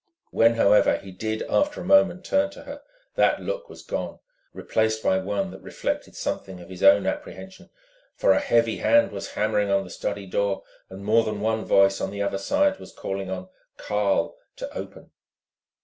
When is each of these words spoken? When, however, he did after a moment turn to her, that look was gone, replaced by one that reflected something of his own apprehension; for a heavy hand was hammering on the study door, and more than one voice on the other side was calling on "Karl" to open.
When, 0.31 0.55
however, 0.55 0.97
he 0.97 1.11
did 1.11 1.43
after 1.43 1.79
a 1.79 1.83
moment 1.85 2.25
turn 2.25 2.49
to 2.53 2.63
her, 2.63 2.81
that 3.13 3.39
look 3.39 3.69
was 3.69 3.83
gone, 3.83 4.17
replaced 4.51 5.03
by 5.03 5.19
one 5.19 5.51
that 5.51 5.61
reflected 5.61 6.15
something 6.15 6.59
of 6.59 6.69
his 6.71 6.81
own 6.81 7.05
apprehension; 7.05 7.69
for 8.15 8.31
a 8.31 8.39
heavy 8.39 8.77
hand 8.77 9.11
was 9.11 9.33
hammering 9.33 9.69
on 9.69 9.83
the 9.83 9.91
study 9.91 10.25
door, 10.25 10.63
and 10.89 11.05
more 11.05 11.23
than 11.23 11.39
one 11.39 11.65
voice 11.65 12.01
on 12.01 12.09
the 12.09 12.23
other 12.23 12.39
side 12.39 12.79
was 12.79 12.91
calling 12.91 13.29
on 13.29 13.49
"Karl" 13.77 14.35
to 14.55 14.75
open. 14.75 15.11